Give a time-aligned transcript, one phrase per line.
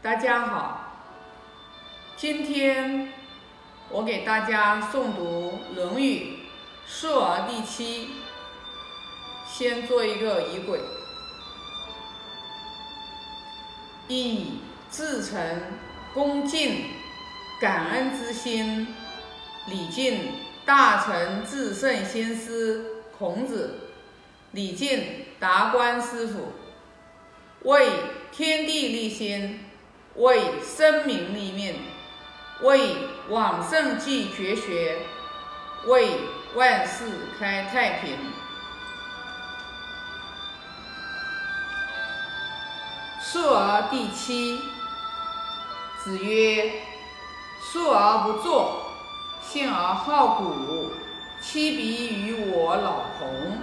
[0.00, 0.92] 大家好，
[2.16, 3.12] 今天
[3.90, 6.38] 我给大家诵读《论语·
[6.88, 8.10] 述而》第七。
[9.44, 10.78] 先做一个仪轨，
[14.06, 15.62] 以至诚、
[16.14, 16.84] 恭敬、
[17.60, 18.94] 感恩之心，
[19.66, 20.28] 礼敬
[20.64, 23.90] 大成至圣先师孔子，
[24.52, 26.52] 礼敬达观师傅，
[27.68, 27.90] 为
[28.30, 29.64] 天地立心。
[30.18, 31.76] 为生民立命，
[32.62, 32.96] 为
[33.28, 34.98] 往圣继绝学，
[35.86, 36.10] 为
[36.54, 37.04] 万世
[37.38, 38.16] 开太平。
[43.22, 44.60] 述而第七。
[46.02, 46.72] 子曰
[47.60, 48.92] ：“述而不作，
[49.42, 50.90] 信而好古，
[51.40, 53.58] 期彼于我老彭。”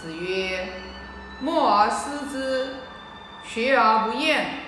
[0.00, 0.68] 子曰
[1.40, 2.76] ：“默而思之，
[3.44, 4.58] 学而不厌。”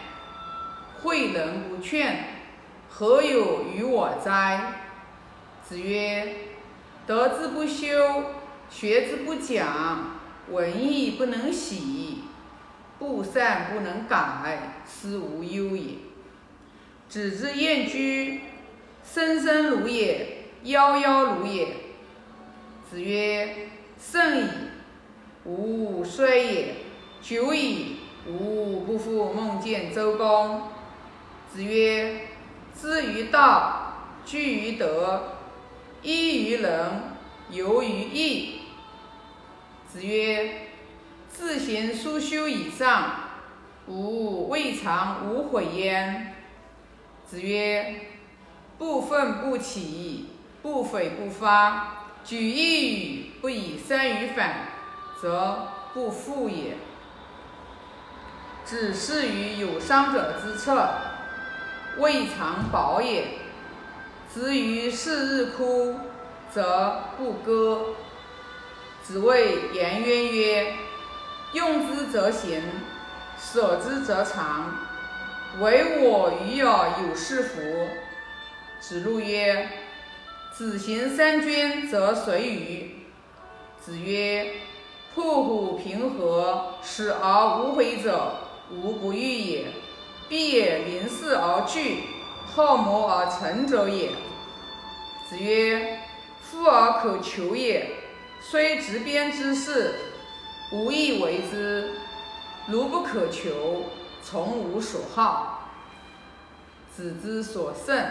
[1.04, 2.24] 诲人不劝，
[2.88, 4.72] 何有于我哉？
[5.62, 6.34] 子曰：
[7.06, 8.24] 德之不修，
[8.70, 10.18] 学之不讲，
[10.50, 12.20] 文艺不能喜，
[12.98, 15.96] 不善不能改，斯无忧也。
[17.06, 18.40] 子之厌居，
[19.04, 21.68] 生生如也，夭夭如也。
[22.90, 23.68] 子曰：
[24.00, 24.48] 盛矣，
[25.44, 26.64] 吾衰也；
[27.20, 30.73] 久矣，吾不复梦见周公。
[31.54, 32.22] 子曰
[32.76, 35.36] ：“知于道，据于德，
[36.02, 37.14] 依于仁，
[37.48, 38.62] 游于义。”
[39.86, 40.62] 子曰
[41.30, 43.08] ：“自行书修以上，
[43.86, 46.34] 吾未尝无悔焉。”
[47.24, 48.00] 子曰
[48.76, 54.70] ：“不愤不启，不悱不发，举一隅不以三于反，
[55.22, 56.76] 则不复也。”
[58.66, 61.12] 子视于有伤者之策。
[61.98, 63.24] 未尝饱也。
[64.32, 65.94] 子于是日哭，
[66.50, 67.94] 则不歌。
[69.02, 70.74] 子谓颜渊曰
[71.52, 72.60] ：“用之则行，
[73.38, 74.74] 舍之则藏。
[75.60, 77.60] 唯我与尔有是夫？”
[78.80, 79.68] 子路曰
[80.52, 82.90] ：“子行三军，则随与？”
[83.80, 84.54] 子曰
[85.14, 88.34] ：“破虎平和，死而无悔者，
[88.72, 89.66] 无不欲也。”
[90.28, 92.04] 必也临事而惧，
[92.46, 94.10] 好谋而成者也。
[95.28, 96.00] 子曰
[96.42, 97.90] ：“夫而可求也，
[98.40, 99.94] 虽执鞭之事，
[100.72, 101.92] 无以为之。
[102.66, 103.84] 如不可求，
[104.22, 105.70] 从无所好。”
[106.94, 108.06] 子之所胜，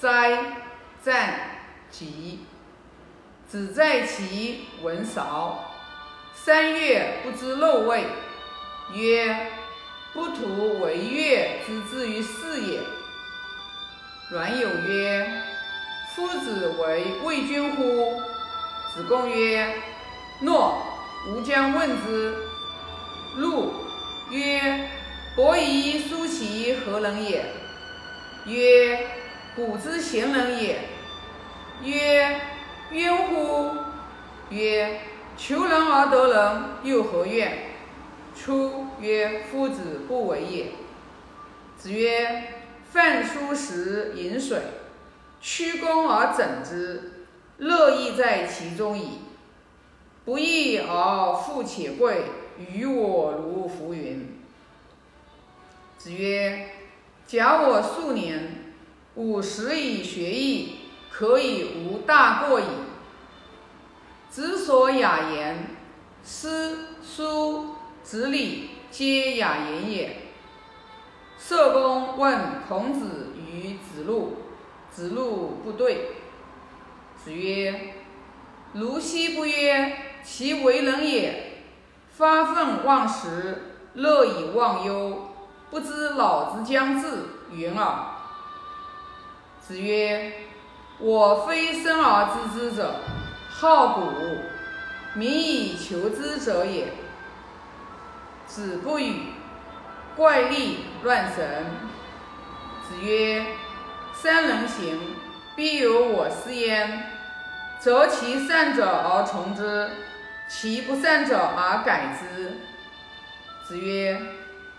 [0.00, 0.58] 哉
[1.02, 1.40] 战
[1.90, 2.40] 疾。
[3.48, 5.64] 子在其闻韶，
[6.34, 8.04] 三月不知肉味，
[8.92, 9.52] 曰。
[10.16, 12.80] 不图为乐之至于是也。
[14.30, 15.30] 阮有曰
[16.16, 18.22] ：“夫子为魏君乎？”
[18.94, 19.74] 子贡曰
[20.40, 20.82] ：“诺，
[21.28, 22.34] 吾将问之。”
[23.36, 23.74] 陆
[24.30, 24.88] 曰
[25.36, 27.44] ：“伯夷、叔齐何人也？”
[28.46, 29.06] 曰
[29.54, 30.78] ：“古之贤人也。”
[31.84, 32.40] 曰
[32.90, 33.70] ：“冤乎？”
[34.48, 34.98] 曰
[35.36, 37.52] ：“求人而得人，又何怨？”
[38.36, 40.72] 出曰：“夫子不为也。”
[41.78, 42.52] 子曰
[42.92, 44.60] ：“饭疏食饮水，
[45.40, 47.26] 曲肱而枕之，
[47.58, 49.20] 乐亦在其中矣。
[50.24, 52.24] 不义而富且贵，
[52.70, 54.38] 于我如浮云。”
[55.98, 56.68] 子曰
[57.26, 58.64] ：“假我数年，
[59.14, 60.80] 五十以学艺，
[61.10, 62.64] 可以无大过矣。
[64.30, 65.70] 子所雅言，
[66.24, 67.75] 诗书。”
[68.06, 70.16] 子礼皆雅言也。
[71.36, 74.36] 社公问孔子与子路，
[74.92, 76.12] 子路不对。
[77.16, 77.94] 子曰
[78.74, 81.64] ：“如昔不曰，其为人也，
[82.08, 85.34] 发愤忘食，乐以忘忧，
[85.72, 87.08] 不知老之将至，
[87.50, 88.04] 云耳。”
[89.60, 90.32] 子曰
[91.00, 93.00] ：“我非生而知之者，
[93.50, 94.12] 好古，
[95.18, 96.86] 民以求之者也。”
[98.46, 99.32] 子不语，
[100.16, 101.66] 怪力乱神。
[102.88, 103.44] 子曰
[104.14, 104.98] ：“三人行，
[105.54, 107.10] 必有我师焉。
[107.80, 109.90] 择其善者而从之，
[110.48, 112.60] 其不善者而改之。”
[113.66, 114.18] 子曰：“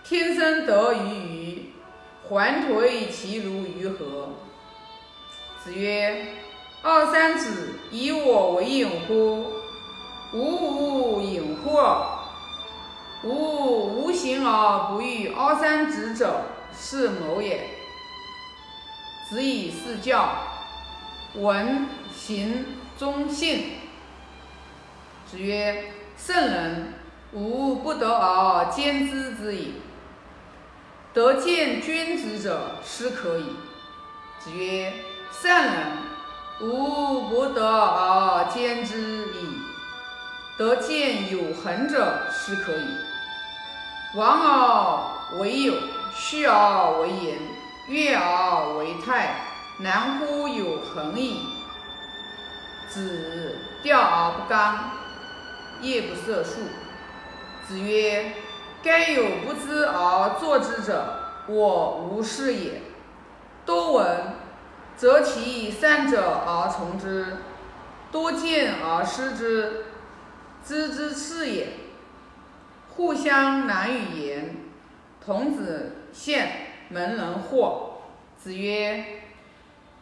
[0.02, 1.72] 天生得鱼鱼，
[2.28, 4.30] 还颓其如鱼何？”
[5.62, 6.26] 子曰
[6.82, 9.52] ：“二三子以我为隐乎？
[10.32, 11.78] 吾无隐乎。”
[13.28, 16.44] 吾无形而不与二三之者，
[16.74, 17.68] 是谋也。
[19.28, 20.30] 子以四教，
[21.34, 21.86] 闻
[22.16, 22.64] 行
[22.98, 23.72] 忠信。
[25.30, 26.94] 子曰：圣人，
[27.32, 29.74] 无不得而兼之之矣。
[31.12, 33.44] 得见君子者，斯可矣。
[34.38, 34.90] 子曰：
[35.30, 35.86] 善人，
[36.62, 39.58] 无不得而兼之矣。
[40.56, 43.07] 得见有恒者，斯可矣。
[44.14, 45.74] 往而为有，
[46.14, 47.38] 虚而为言，
[47.88, 49.42] 悦而为泰，
[49.80, 51.42] 难乎有恒矣。
[52.88, 54.90] 子钓而不刚，
[55.82, 56.62] 夜不射宿。
[57.66, 58.32] 子曰：
[58.82, 61.04] 该有不知而作之者，
[61.46, 62.80] 我无是也。
[63.66, 64.34] 多闻，
[64.96, 67.36] 则其善者而从之；
[68.10, 69.84] 多见而思之，
[70.64, 71.68] 知之次也。
[72.98, 74.56] 互相难与言。
[75.24, 76.48] 童子见
[76.88, 77.90] 门人惑。
[78.36, 79.04] 子曰：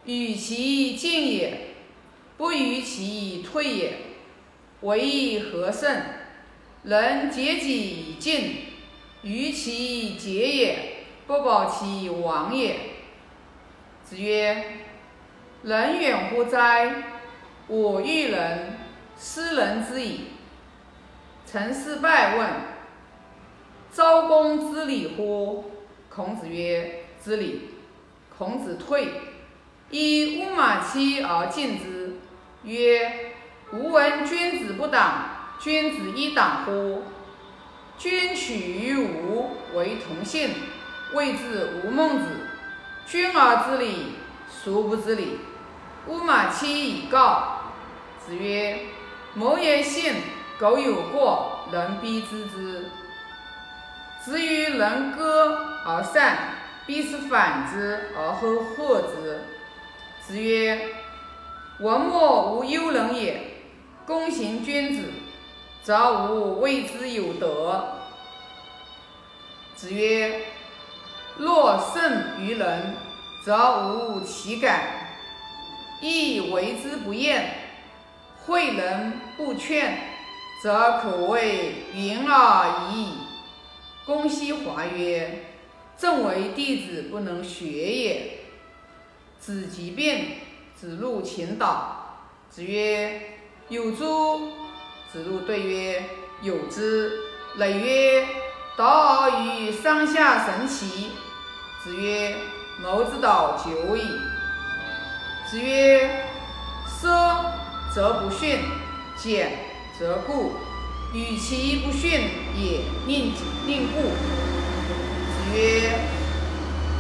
[0.07, 1.75] 与其进也，
[2.39, 3.93] 不与其退也。
[4.81, 6.05] 为何甚？
[6.85, 8.65] 能竭己以尽，
[9.21, 10.79] 于其节也，
[11.27, 12.77] 不保其亡也。
[14.03, 14.65] 子曰：
[15.65, 17.03] 人远乎哉？
[17.67, 18.79] 我欲人，
[19.17, 20.29] 斯人之矣。
[21.45, 22.49] 陈师败问：
[23.97, 25.65] 昭公知礼乎？
[26.11, 27.71] 孔子曰：知礼。
[28.37, 29.09] 孔子退，
[29.89, 32.19] 以乌马期而进之，
[32.65, 33.33] 曰：
[33.73, 35.31] 吾闻君子不党。
[35.59, 37.05] 君子一党乎？
[37.97, 40.51] 君取于吾为同姓，
[41.15, 42.27] 谓之吾孟子。
[43.07, 44.13] 君而知礼，
[44.63, 45.39] 孰不知礼？
[46.07, 47.73] 乌马期以告。
[48.19, 48.79] 子曰：
[49.33, 50.17] 谋言信，
[50.59, 52.91] 苟有过，人必知之。
[54.27, 56.37] 子与人歌而善，
[56.85, 59.45] 必是反之而后获之。
[60.21, 60.97] 子曰：
[61.79, 63.41] 文墨无忧人也，
[64.05, 65.09] 躬行君子。
[65.85, 67.99] 则无谓之有德。
[69.77, 70.47] 子曰：
[71.37, 72.97] 若胜于人，
[73.45, 74.81] 则无其感；
[76.01, 77.49] 亦为之不厌。
[78.45, 79.97] 诲人不劝，
[80.65, 83.13] 则可谓云而已矣。
[84.07, 85.47] 公西华曰：
[85.99, 88.39] 正为弟子不能学也。
[89.41, 90.39] 子即便，
[90.77, 92.21] 子路请导。
[92.49, 93.21] 子曰：
[93.69, 94.53] 有诸？
[95.13, 96.05] 子路对曰
[96.41, 97.11] ：“有之。”
[97.59, 98.27] 累曰
[98.79, 98.85] ：“道
[99.23, 101.11] 而与上下神奇。”
[101.83, 102.35] 子曰
[102.83, 104.03] ：“谋之道久矣。”
[105.51, 106.27] 子曰
[106.87, 107.47] ：“奢
[107.95, 108.61] 则不逊，
[109.17, 109.53] 俭
[109.99, 110.53] 则固。
[111.13, 113.33] 与其不逊也，宁
[113.67, 114.03] 宁固。”
[115.33, 116.01] 子曰：“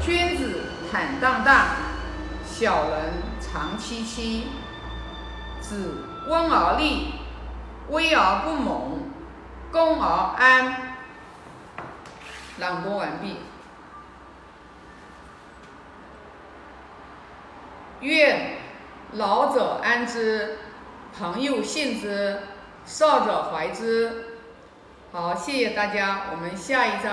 [0.04, 1.66] 君子坦荡荡，
[2.44, 4.46] 小人长戚戚。”
[5.60, 7.14] 子温而立。
[7.88, 8.98] 威而不猛，
[9.70, 10.96] 恭而安。
[12.58, 13.36] 朗读完毕。
[18.00, 18.56] 愿
[19.12, 20.58] 老者安之，
[21.16, 22.40] 朋友信之，
[22.86, 24.24] 少者怀之。
[25.12, 27.12] 好，谢谢大家，我们下一章。